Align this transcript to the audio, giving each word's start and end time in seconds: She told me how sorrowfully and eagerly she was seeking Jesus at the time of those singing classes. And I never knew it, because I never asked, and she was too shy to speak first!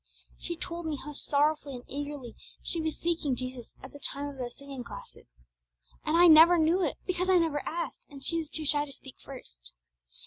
She 0.39 0.55
told 0.57 0.87
me 0.87 0.95
how 0.95 1.13
sorrowfully 1.13 1.75
and 1.75 1.83
eagerly 1.87 2.35
she 2.63 2.81
was 2.81 2.97
seeking 2.97 3.35
Jesus 3.35 3.75
at 3.83 3.93
the 3.93 3.99
time 3.99 4.29
of 4.29 4.37
those 4.39 4.57
singing 4.57 4.83
classes. 4.83 5.31
And 6.03 6.17
I 6.17 6.25
never 6.25 6.57
knew 6.57 6.81
it, 6.83 6.97
because 7.05 7.29
I 7.29 7.37
never 7.37 7.61
asked, 7.67 8.07
and 8.09 8.23
she 8.23 8.37
was 8.37 8.49
too 8.49 8.65
shy 8.65 8.83
to 8.83 8.91
speak 8.93 9.17
first! 9.23 9.73